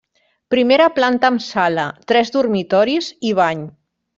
Primera 0.53 0.87
planta 0.95 1.29
amb 1.33 1.43
sala, 1.49 1.85
tres 2.13 2.33
dormitoris 2.39 3.13
i 3.33 3.39
bany. 3.43 3.63